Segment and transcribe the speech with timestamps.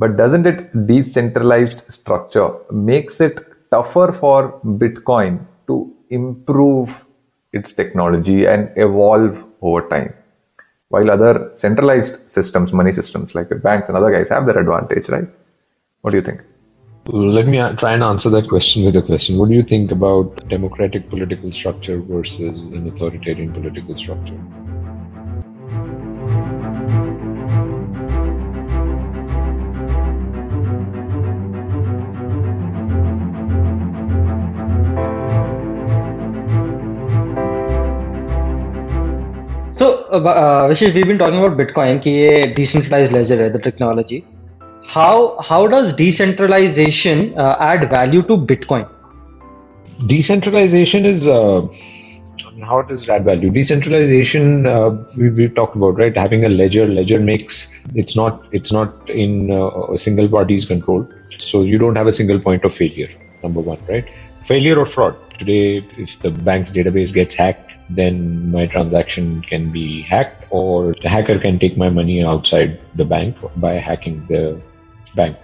[0.00, 3.36] But doesn't it decentralized structure makes it
[3.72, 6.88] tougher for Bitcoin to improve
[7.52, 10.14] its technology and evolve over time?
[10.88, 15.08] While other centralized systems, money systems like the banks and other guys have that advantage,
[15.08, 15.28] right?
[16.02, 16.42] What do you think?
[17.08, 19.36] Let me uh, try and answer that question with a question.
[19.38, 24.38] What do you think about democratic political structure versus an authoritarian political structure?
[40.26, 44.24] Uh, Vishesh, we've been talking about Bitcoin, ki ye decentralized ledger the technology.
[44.86, 48.88] How how does decentralization uh, add value to Bitcoin?
[50.06, 51.66] Decentralization is uh,
[52.64, 53.50] how does it add value?
[53.50, 56.86] Decentralization uh, we, we talked about right having a ledger.
[56.86, 61.96] Ledger makes it's not it's not in uh, a single party's control, so you don't
[61.96, 63.10] have a single point of failure.
[63.42, 64.08] Number one, right?
[64.42, 65.16] Failure or fraud.
[65.38, 71.08] Today, if the bank's database gets hacked then my transaction can be hacked or the
[71.08, 74.60] hacker can take my money outside the bank by hacking the
[75.14, 75.36] bank.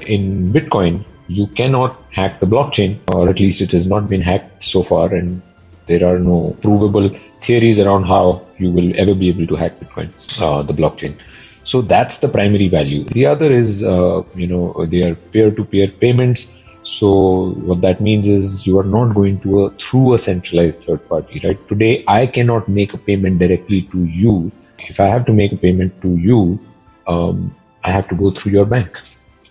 [0.00, 4.64] In Bitcoin, you cannot hack the blockchain, or at least it has not been hacked
[4.64, 5.40] so far, and
[5.86, 10.10] there are no provable theories around how you will ever be able to hack Bitcoin,
[10.40, 11.16] uh, the blockchain.
[11.62, 13.04] So that's the primary value.
[13.04, 18.66] The other is, uh, you know, they are peer-to-peer payments so what that means is
[18.66, 21.68] you are not going to a, through a centralized third party, right?
[21.68, 24.52] Today, I cannot make a payment directly to you.
[24.78, 26.60] If I have to make a payment to you,
[27.06, 29.00] um, I have to go through your bank.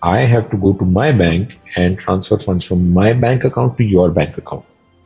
[0.02, 3.84] I have to go to my bank and transfer funds from my bank account to
[3.84, 4.66] your bank account.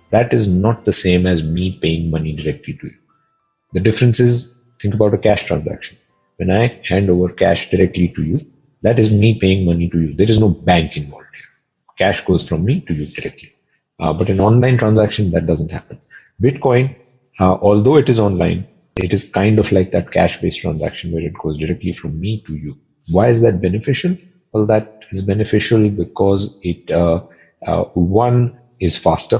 [0.10, 2.96] That is not the same as me paying money directly to you.
[3.74, 5.98] The difference is think about a cash transaction.
[6.38, 8.46] When I hand over cash directly to you,
[8.82, 10.14] that is me paying money to you.
[10.14, 11.27] There is no bank involved
[11.98, 13.54] cash goes from me to you directly.
[14.00, 16.00] Uh, but in online transaction, that doesn't happen.
[16.42, 16.96] Bitcoin,
[17.40, 21.34] uh, although it is online, it is kind of like that cash-based transaction where it
[21.34, 22.78] goes directly from me to you.
[23.10, 24.18] Why is that beneficial?
[24.52, 27.26] Well, that is beneficial because it uh,
[27.66, 29.40] uh one is faster,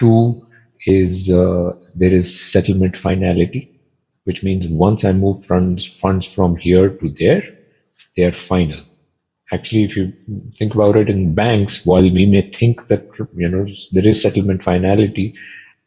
[0.00, 0.46] two
[0.86, 3.80] is uh, there is settlement finality,
[4.24, 7.42] which means once I move funds funds from here to there,
[8.16, 8.84] they are final
[9.52, 10.12] actually if you
[10.56, 14.62] think about it in banks while we may think that you know there is settlement
[14.62, 15.34] finality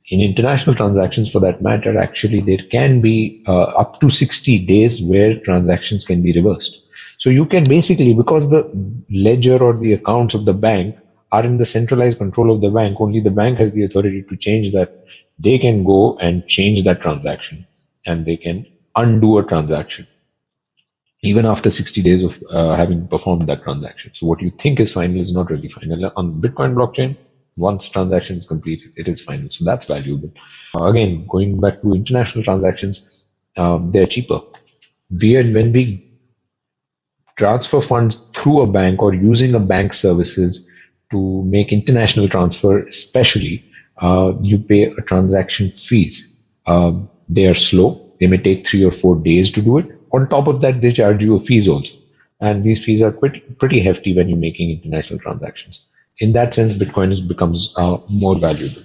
[0.10, 5.02] in international transactions for that matter actually there can be uh, up to 60 days
[5.02, 6.82] where transactions can be reversed.
[7.18, 8.72] So you can basically because the
[9.10, 10.96] ledger or the accounts of the bank
[11.32, 14.38] are in the centralized control of the bank only the bank has the authority to
[14.38, 15.04] change that.
[15.40, 17.68] They can go and change that transaction
[18.06, 18.66] and they can
[18.96, 20.08] undo a transaction
[21.28, 24.14] even after 60 days of uh, having performed that transaction.
[24.14, 26.12] So what you think is final is not really final.
[26.16, 27.18] On Bitcoin blockchain,
[27.58, 29.50] once transaction is complete, it is final.
[29.50, 30.32] So that's valuable.
[30.76, 33.28] Uh, again, going back to international transactions,
[33.58, 34.42] um, they're cheaper.
[35.10, 36.04] We when we
[37.36, 40.70] transfer funds through a bank or using a bank services
[41.12, 43.64] to make international transfer, especially,
[43.98, 46.36] uh, you pay a transaction fees.
[46.66, 46.94] Uh,
[47.30, 48.14] they are slow.
[48.20, 50.92] They may take three or four days to do it on top of that, they
[50.92, 51.96] charge you fees also.
[52.40, 55.88] And these fees are pretty, pretty hefty when you're making international transactions.
[56.20, 58.82] In that sense, Bitcoin is, becomes uh, more valuable.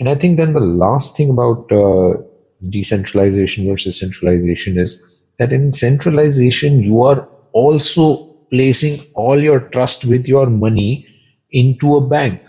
[0.00, 2.22] And I think then the last thing about uh,
[2.68, 10.28] decentralization versus centralization is that in centralization, you are also placing all your trust with
[10.28, 11.06] your money
[11.50, 12.42] into a bank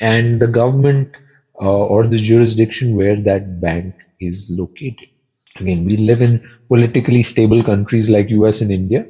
[0.00, 1.10] and the government
[1.60, 5.08] uh, or the jurisdiction where that bank is located.
[5.60, 9.06] Again, we live in politically stable countries like US and India,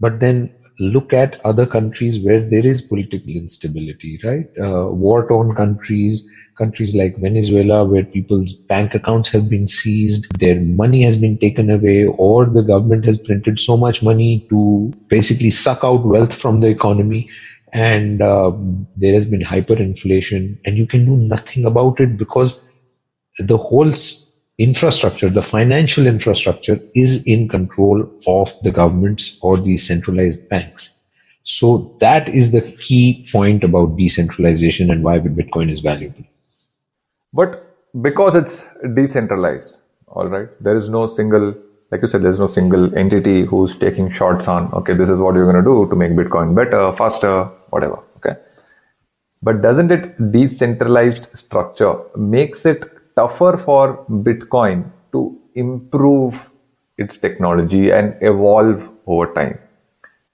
[0.00, 4.46] but then look at other countries where there is political instability, right?
[4.60, 6.24] Uh, war-torn countries,
[6.58, 11.70] countries like Venezuela, where people's bank accounts have been seized, their money has been taken
[11.70, 16.58] away, or the government has printed so much money to basically suck out wealth from
[16.58, 17.26] the economy.
[17.72, 18.52] And uh,
[18.96, 22.60] there has been hyperinflation, and you can do nothing about it because
[23.38, 23.92] the whole
[24.60, 30.90] infrastructure, the financial infrastructure is in control of the governments or the centralized banks.
[31.44, 36.24] So that is the key point about decentralization and why Bitcoin is valuable.
[37.32, 38.64] But because it's
[38.94, 39.76] decentralized,
[40.08, 41.54] all right, there is no single,
[41.90, 45.34] like you said, there's no single entity who's taking shots on, okay, this is what
[45.34, 48.02] you're going to do to make Bitcoin better, faster, whatever.
[48.18, 48.38] Okay.
[49.42, 55.20] But doesn't it decentralized structure makes it tougher for Bitcoin to
[55.54, 56.34] improve
[56.96, 59.58] its technology and evolve over time.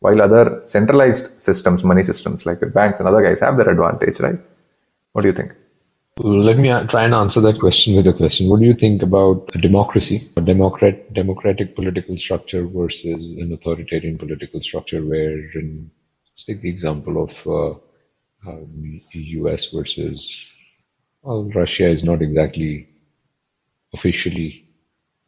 [0.04, 4.38] while other centralized systems, money systems like banks and other guys have their advantage, right?
[5.12, 5.52] What do you think?
[6.18, 8.48] Let me try and answer that question with a question.
[8.48, 14.16] What do you think about a democracy, a democrat, democratic political structure versus an authoritarian
[14.18, 15.02] political structure?
[15.04, 15.90] Where, in,
[16.28, 17.70] let's take the example of uh,
[18.48, 19.66] um, U.S.
[19.72, 20.46] versus
[21.26, 22.88] well, Russia is not exactly
[23.92, 24.68] officially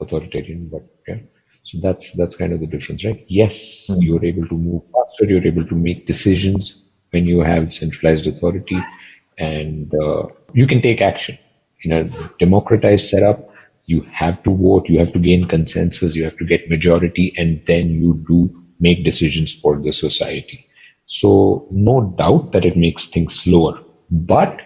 [0.00, 1.20] authoritarian, but yeah.
[1.64, 3.24] So that's that's kind of the difference, right?
[3.28, 4.02] Yes, mm-hmm.
[4.02, 5.24] you're able to move faster.
[5.24, 8.78] You're able to make decisions when you have centralized authority
[9.38, 11.38] and uh, you can take action.
[11.82, 12.04] In a
[12.38, 13.50] democratized setup,
[13.86, 17.64] you have to vote, you have to gain consensus, you have to get majority, and
[17.66, 20.66] then you do make decisions for the society.
[21.06, 23.80] So, no doubt that it makes things slower,
[24.10, 24.60] but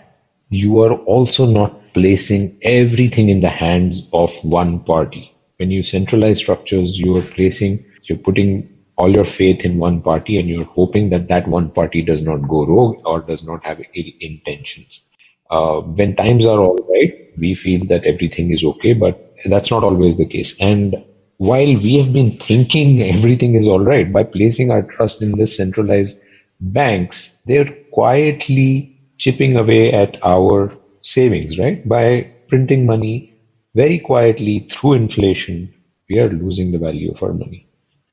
[0.52, 5.32] you are also not placing everything in the hands of one party.
[5.58, 10.38] When you centralize structures, you are placing, you're putting all your faith in one party
[10.38, 13.80] and you're hoping that that one party does not go rogue or does not have
[13.94, 15.02] ill intentions.
[15.50, 19.84] Uh, when times are all right, we feel that everything is okay, but that's not
[19.84, 20.60] always the case.
[20.60, 20.96] And
[21.38, 25.46] while we have been thinking everything is all right by placing our trust in the
[25.46, 26.18] centralized
[26.60, 28.91] banks, they're quietly
[29.22, 30.72] chipping away at our
[31.02, 31.86] savings, right?
[31.88, 32.06] By
[32.48, 33.34] printing money
[33.74, 35.72] very quietly through inflation,
[36.08, 37.66] we are losing the value of our money.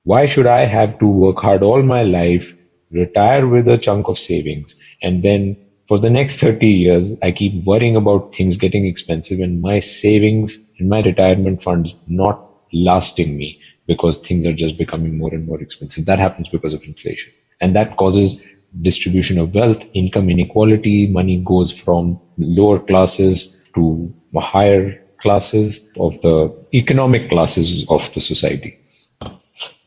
[0.03, 2.53] Why should I have to work hard all my life,
[2.91, 5.57] retire with a chunk of savings, and then
[5.87, 10.59] for the next 30 years, I keep worrying about things getting expensive and my savings
[10.77, 12.39] and my retirement funds not
[12.71, 16.05] lasting me because things are just becoming more and more expensive.
[16.05, 17.33] That happens because of inflation.
[17.59, 18.41] And that causes
[18.81, 26.55] distribution of wealth, income inequality, money goes from lower classes to higher classes of the
[26.73, 28.79] economic classes of the society.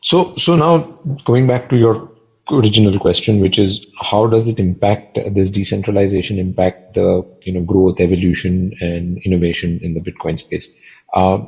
[0.01, 0.79] So, so now
[1.25, 2.11] going back to your
[2.51, 7.99] original question, which is how does it impact this decentralization impact the you know growth,
[7.99, 10.67] evolution, and innovation in the Bitcoin space?
[11.13, 11.45] Uh,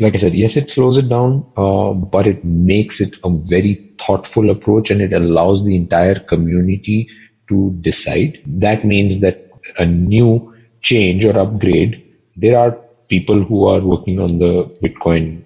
[0.00, 3.74] like I said, yes, it slows it down, uh, but it makes it a very
[3.98, 7.08] thoughtful approach, and it allows the entire community
[7.48, 8.38] to decide.
[8.46, 9.36] That means that
[9.78, 10.52] a new
[10.82, 12.02] change or upgrade,
[12.36, 15.44] there are people who are working on the Bitcoin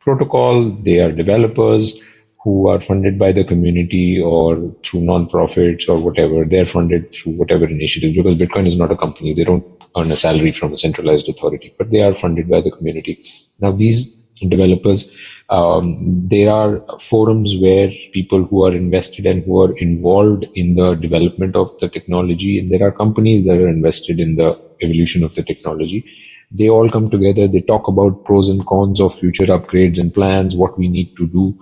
[0.00, 0.70] protocol.
[0.70, 1.94] They are developers
[2.42, 6.44] who are funded by the community or through non-profits or whatever.
[6.44, 9.34] They're funded through whatever initiatives because Bitcoin is not a company.
[9.34, 9.64] They don't
[9.96, 13.22] earn a salary from a centralized authority, but they are funded by the community.
[13.60, 14.12] Now, these
[14.48, 15.10] developers,
[15.50, 20.94] um, there are forums where people who are invested and who are involved in the
[20.94, 25.34] development of the technology, and there are companies that are invested in the evolution of
[25.34, 26.04] the technology
[26.50, 30.54] they all come together they talk about pros and cons of future upgrades and plans
[30.54, 31.56] what we need to do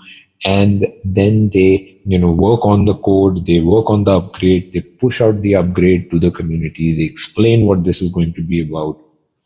[0.45, 4.81] and then they you know work on the code they work on the upgrade they
[4.81, 8.63] push out the upgrade to the community they explain what this is going to be
[8.69, 8.99] about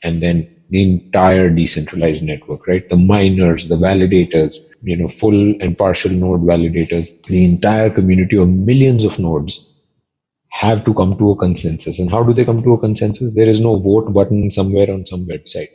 [0.02, 5.76] and then the entire decentralized network right the miners the validators you know full and
[5.78, 9.66] partial node validators the entire community of millions of nodes
[10.50, 11.98] have to come to a consensus.
[11.98, 13.32] And how do they come to a consensus?
[13.34, 15.68] There is no vote button somewhere on some website.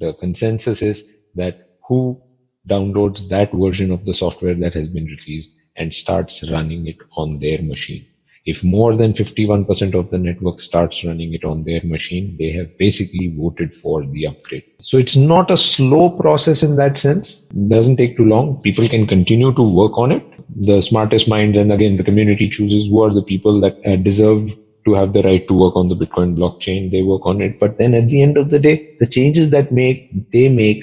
[0.00, 2.20] The consensus is that who
[2.68, 7.38] downloads that version of the software that has been released and starts running it on
[7.40, 8.06] their machine.
[8.44, 12.68] If more than 51% of the network starts running it on their machine, they have
[12.78, 14.64] basically voted for the upgrade.
[14.82, 17.44] So it's not a slow process in that sense.
[17.54, 18.60] It doesn't take too long.
[18.62, 20.22] People can continue to work on it
[20.56, 24.48] the smartest minds and again the community chooses who are the people that uh, deserve
[24.84, 27.76] to have the right to work on the bitcoin blockchain they work on it but
[27.78, 30.82] then at the end of the day the changes that make they make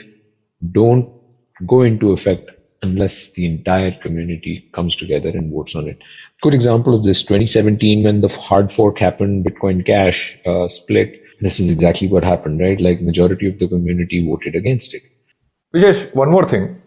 [0.72, 1.10] don't
[1.66, 2.50] go into effect
[2.82, 5.99] unless the entire community comes together and votes on it
[6.42, 11.61] good example of this 2017 when the hard fork happened bitcoin cash uh, split this
[11.61, 15.02] is exactly what happened right like majority of the community voted against it
[15.75, 16.80] Vijesh, one more thing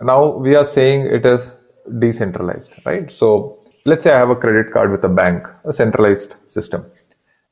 [0.00, 1.52] now we are saying it is
[1.98, 3.10] decentralized, right?
[3.10, 6.86] So let's say I have a credit card with a bank, a centralized system,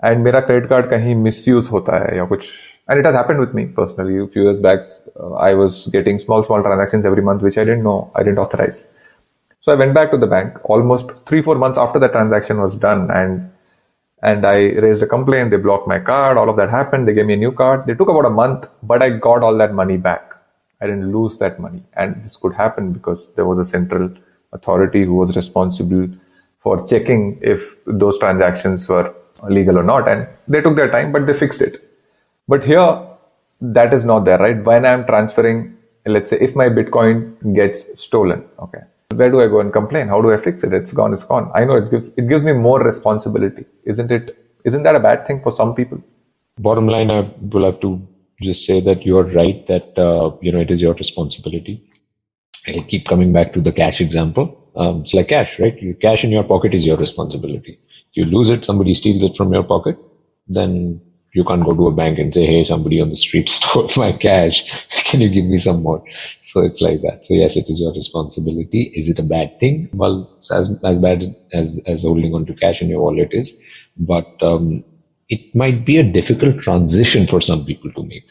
[0.02, 2.48] and मेरा credit card कहीं misuse होता है या कुछ
[2.91, 4.17] and it has happened with me personally.
[4.19, 4.79] A few years back,
[5.17, 8.37] uh, I was getting small, small transactions every month, which I didn't know, I didn't
[8.37, 8.85] authorize.
[9.61, 12.75] So I went back to the bank almost three, four months after the transaction was
[12.75, 13.49] done, and
[14.23, 15.51] and I raised a complaint.
[15.51, 16.37] They blocked my card.
[16.37, 17.07] All of that happened.
[17.07, 17.85] They gave me a new card.
[17.85, 20.33] They took about a month, but I got all that money back.
[20.81, 21.83] I didn't lose that money.
[21.93, 24.11] And this could happen because there was a central
[24.51, 26.09] authority who was responsible
[26.59, 30.09] for checking if those transactions were legal or not.
[30.09, 31.87] And they took their time, but they fixed it.
[32.51, 32.89] But here,
[33.77, 34.61] that is not there, right?
[34.69, 38.81] When I'm transferring, let's say if my Bitcoin gets stolen, okay,
[39.19, 40.09] where do I go and complain?
[40.09, 40.73] How do I fix it?
[40.73, 41.49] It's gone, it's gone.
[41.55, 43.65] I know it gives, it gives me more responsibility.
[43.85, 44.37] Isn't it?
[44.65, 46.03] Isn't that a bad thing for some people?
[46.59, 47.19] Bottom line, I
[47.53, 48.05] will have to
[48.41, 51.75] just say that you are right that, uh, you know, it is your responsibility.
[52.67, 54.45] I'll keep coming back to the cash example.
[54.75, 55.81] Um, it's like cash, right?
[55.81, 57.79] Your cash in your pocket is your responsibility.
[58.09, 59.97] If you lose it, somebody steals it from your pocket,
[60.47, 61.01] then
[61.33, 64.11] you can't go to a bank and say, hey, somebody on the street stole my
[64.11, 64.63] cash.
[65.05, 66.01] Can you give me some more?
[66.41, 67.25] So it's like that.
[67.25, 68.91] So yes, it is your responsibility.
[68.93, 69.89] Is it a bad thing?
[69.93, 73.53] Well, as, as bad as, as holding on to cash in your wallet is,
[73.97, 74.83] but um,
[75.29, 78.23] it might be a difficult transition for some people to make.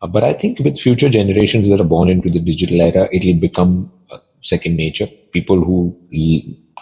[0.00, 3.40] Uh, but I think with future generations that are born into the digital era, it'll
[3.40, 5.08] become uh, second nature.
[5.32, 5.96] People who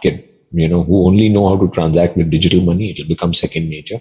[0.02, 3.34] get you know who only know how to transact with digital money it will become
[3.34, 4.00] second nature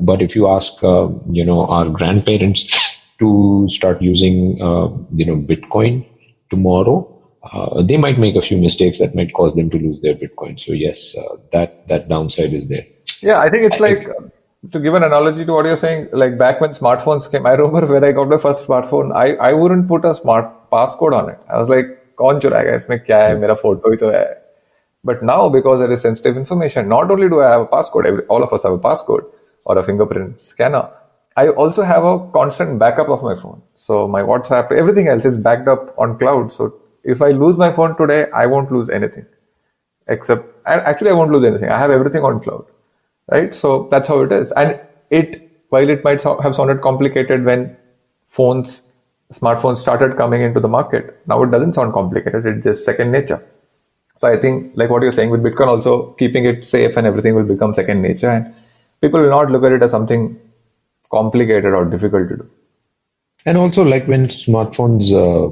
[0.00, 2.64] but if you ask uh, you know our grandparents
[3.18, 6.06] to start using uh, you know bitcoin
[6.50, 6.96] tomorrow
[7.52, 10.58] uh, they might make a few mistakes that might cause them to lose their bitcoin
[10.58, 12.86] so yes uh, that that downside is there
[13.20, 14.08] yeah i think it's like
[14.72, 17.86] to give an analogy to what you're saying like back when smartphones came i remember
[17.92, 21.38] when i got my first smartphone i i wouldn't put a smart passcode on it
[21.48, 24.26] i was like कौन चुराएगा इसमें क्या है मेरा photo ही तो है
[25.04, 28.22] but now, because there is sensitive information, not only do I have a passcode, every,
[28.24, 29.24] all of us have a passcode
[29.65, 30.89] or a fingerprint scanner,
[31.35, 33.61] I also have a constant backup of my phone.
[33.75, 36.51] So my WhatsApp, everything else is backed up on cloud.
[36.51, 39.25] So if I lose my phone today, I won't lose anything.
[40.07, 41.69] Except, actually, I won't lose anything.
[41.69, 42.65] I have everything on cloud.
[43.31, 43.55] Right?
[43.55, 44.51] So that's how it is.
[44.51, 44.79] And
[45.09, 47.75] it, while it might have sounded complicated when
[48.25, 48.83] phones,
[49.31, 52.45] smartphones started coming into the market, now it doesn't sound complicated.
[52.45, 53.43] It's just second nature.
[54.19, 57.33] So I think, like what you're saying with Bitcoin, also keeping it safe and everything
[57.33, 58.53] will become second nature, and
[59.03, 60.39] people will not look at it as something
[61.11, 62.49] complicated or difficult to do.
[63.45, 65.51] And also, like when smartphones uh,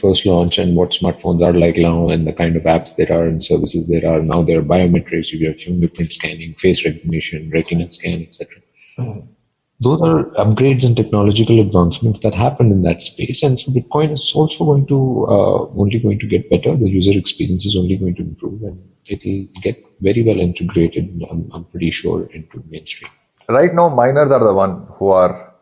[0.00, 3.26] first launch and what smartphones are like now, and the kind of apps there are
[3.26, 7.90] and services there are now, there are biometrics, you have fingerprint scanning, face recognition, retina
[7.90, 8.62] scan, etc.
[8.98, 9.33] Mm-hmm
[9.80, 13.42] those are upgrades and technological advancements that happen in that space.
[13.42, 16.76] And so Bitcoin is also going to uh, only going to get better.
[16.76, 21.20] The user experience is only going to improve, and it'll get very well integrated.
[21.30, 23.10] I'm, I'm pretty sure into mainstream.
[23.48, 25.54] Right now, miners are the one who are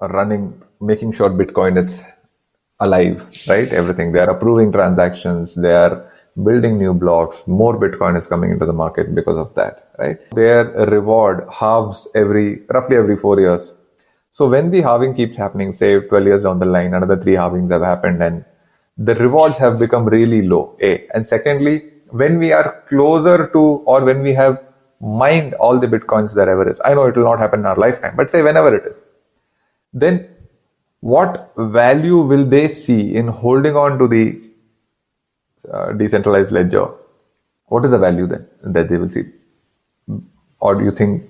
[0.00, 2.02] running, making sure Bitcoin is
[2.78, 3.26] alive.
[3.48, 5.54] Right, everything they are approving transactions.
[5.54, 6.10] They are
[6.44, 7.42] building new blocks.
[7.46, 10.18] More Bitcoin is coming into the market because of that right?
[10.32, 13.72] Their reward halves every, roughly every four years.
[14.32, 17.70] So when the halving keeps happening, say 12 years down the line, another three halvings
[17.70, 18.44] have happened and
[18.96, 21.06] the rewards have become really low, A.
[21.14, 24.62] And secondly, when we are closer to or when we have
[25.00, 27.76] mined all the bitcoins there ever is, I know it will not happen in our
[27.76, 29.02] lifetime, but say whenever it is,
[29.92, 30.28] then
[31.00, 34.38] what value will they see in holding on to the
[35.72, 36.88] uh, decentralized ledger?
[37.66, 39.24] What is the value then that they will see?
[40.60, 41.24] or do you think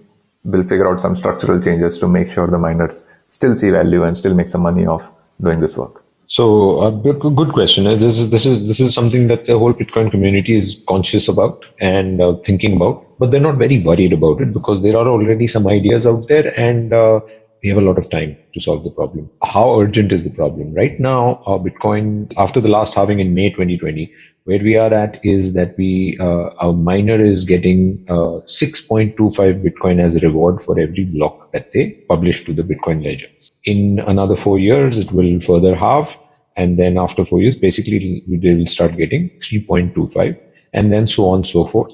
[0.44, 4.16] we'll figure out some structural changes to make sure the miners still see value and
[4.16, 5.04] still make some money off
[5.40, 6.04] doing this work?
[6.26, 7.88] So, uh, good question.
[7.88, 11.26] Uh, this is this is this is something that the whole Bitcoin community is conscious
[11.26, 15.08] about and uh, thinking about, but they're not very worried about it because there are
[15.08, 17.20] already some ideas out there, and uh,
[17.62, 19.30] we have a lot of time to solve the problem.
[19.42, 20.74] How urgent is the problem?
[20.74, 24.12] Right now, our Bitcoin, after the last halving in May 2020,
[24.44, 30.00] where we are at is that we, uh, our miner is getting uh, 6.25 Bitcoin
[30.00, 33.28] as a reward for every block that they publish to the Bitcoin ledger.
[33.64, 36.16] In another four years, it will further halve.
[36.56, 40.38] And then after four years, basically, they will start getting 3.25
[40.72, 41.92] and then so on and so forth.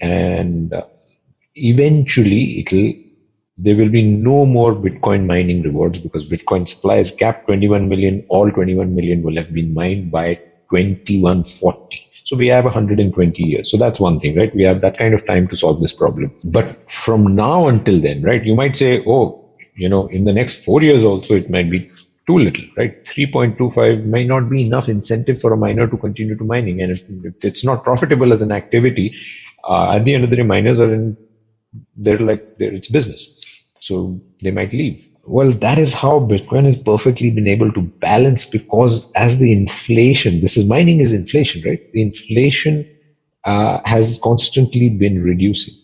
[0.00, 0.82] And uh,
[1.54, 2.94] eventually, it'll
[3.56, 8.22] there will be no more Bitcoin mining rewards because Bitcoin supply is capped 21 million.
[8.28, 10.34] All 21 million will have been mined by
[10.70, 12.00] 2140.
[12.24, 13.70] So we have 120 years.
[13.70, 14.54] So that's one thing, right?
[14.54, 16.32] We have that kind of time to solve this problem.
[16.44, 19.40] But from now until then, right, you might say, oh,
[19.76, 21.86] you know, in the next four years also, it might be
[22.26, 22.92] too little, right?
[23.06, 26.80] 3.25 may not be enough incentive for a miner to continue to mining.
[26.80, 29.14] And if, if it's not profitable as an activity,
[29.68, 31.16] uh, at the end of the day, miners are in,
[31.96, 33.43] they're like, they're, it's business.
[33.86, 35.06] So they might leave.
[35.24, 40.40] Well, that is how Bitcoin has perfectly been able to balance because as the inflation,
[40.40, 41.80] this is mining is inflation, right?
[41.92, 42.86] The inflation
[43.44, 45.74] uh, has constantly been reducing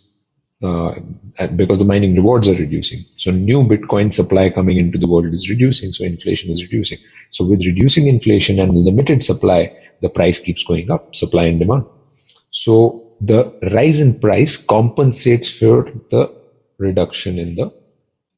[0.65, 0.95] uh,
[1.57, 3.07] because the mining rewards are reducing.
[3.19, 5.93] So new Bitcoin supply coming into the world is reducing.
[5.93, 6.99] So inflation is reducing.
[7.31, 9.71] So with reducing inflation and limited supply,
[10.03, 11.85] the price keeps going up, supply and demand.
[12.53, 16.31] So the rise in price compensates for the
[16.79, 17.71] reduction in the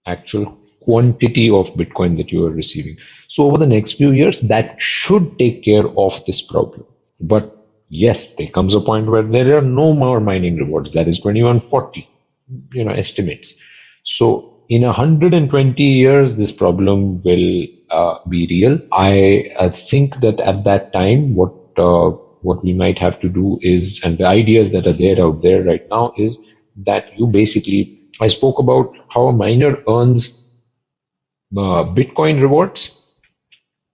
[0.07, 2.99] actual quantity of Bitcoin that you are receiving.
[3.29, 6.85] So over the next few years, that should take care of this problem.
[7.21, 7.57] But
[7.89, 10.93] yes, there comes a point where there are no more mining rewards.
[10.93, 12.09] That is 2140,
[12.73, 13.61] you know, estimates.
[14.03, 18.81] So in 120 years, this problem will uh, be real.
[18.91, 24.01] I, think that at that time, what uh, what we might have to do is,
[24.03, 26.39] and the ideas that are there out there right now is
[26.85, 30.47] that you basically, I spoke about how a miner earns
[31.57, 33.03] uh, Bitcoin rewards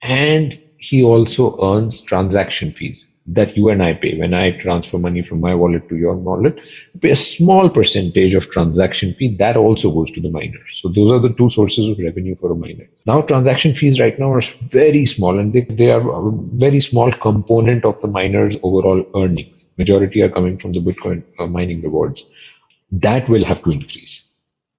[0.02, 4.16] and he also earns transaction fees that you and I pay.
[4.18, 6.58] When I transfer money from my wallet to your wallet,
[7.00, 10.60] pay a small percentage of transaction fee that also goes to the miner.
[10.74, 12.88] So those are the two sources of revenue for a miner.
[13.06, 17.12] Now transaction fees right now are very small and they, they are a very small
[17.12, 19.66] component of the miner's overall earnings.
[19.76, 22.24] Majority are coming from the Bitcoin uh, mining rewards.
[22.92, 24.24] That will have to increase.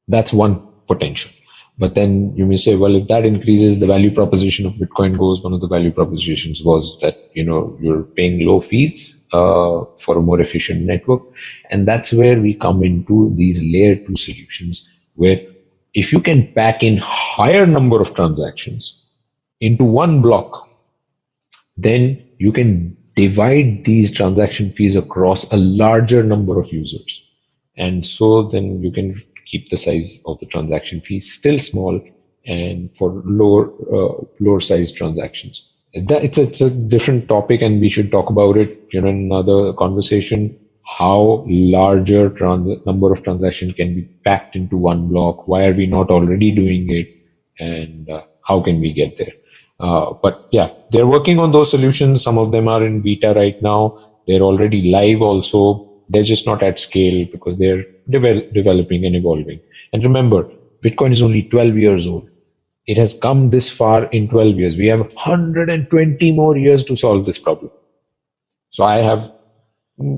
[0.08, 1.32] That's one potential.
[1.78, 5.42] But then you may say, well, if that increases, the value proposition of Bitcoin goes.
[5.42, 10.18] One of the value propositions was that you know you're paying low fees uh, for
[10.18, 11.22] a more efficient network,
[11.70, 15.42] and that's where we come into these layer two solutions, where
[15.94, 19.10] if you can pack in higher number of transactions
[19.62, 20.68] into one block,
[21.78, 27.29] then you can divide these transaction fees across a larger number of users,
[27.80, 32.02] and so then you can keep the size of the transaction fee still small
[32.48, 35.66] and for lower uh, lower size transactions.
[35.96, 39.10] That, it's, a, it's a different topic and we should talk about it you know
[39.10, 40.60] in another conversation.
[40.86, 45.48] How larger trans- number of transactions can be packed into one block?
[45.48, 47.08] Why are we not already doing it?
[47.60, 49.34] And uh, how can we get there?
[49.80, 52.22] Uh, but yeah they're working on those solutions.
[52.24, 54.00] Some of them are in beta right now.
[54.28, 59.60] They're already live also they're just not at scale because they're de- developing and evolving.
[59.94, 60.50] And remember,
[60.84, 62.30] Bitcoin is only 12 years old.
[62.88, 64.75] It has come this far in 12 years.
[64.75, 67.72] We have 120 more years to solve this problem.
[68.70, 69.32] So I have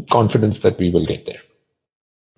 [0.10, 1.42] confidence that we will get there.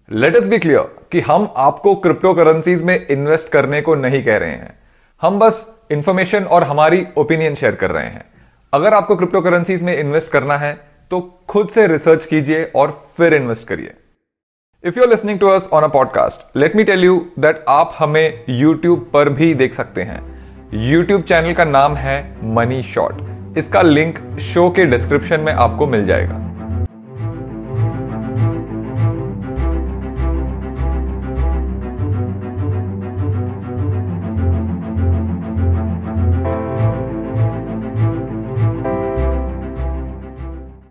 [0.10, 4.38] Let us be clear कि हम आपको crypto currencies में invest करने को नहीं कह
[4.38, 4.74] रहे हैं
[5.22, 8.26] हम बस इंफॉर्मेशन और हमारी ओपिनियन शेयर कर रहे हैं
[8.74, 10.74] अगर आपको क्रिप्टो करेंसीज में इन्वेस्ट करना है
[11.12, 13.94] तो खुद से रिसर्च कीजिए और फिर इन्वेस्ट करिए।
[14.84, 17.96] If you are listening to us on a podcast let me tell you that आप
[18.00, 20.22] हमें यूट्यूब पर भी देख सकते हैं।
[20.74, 22.16] यूट्यूब चैनल का नाम है
[22.54, 26.53] मनी शॉर्ट इसका लिंक शो के डिस्क्रिप्शन में आपको मिल जाएगा।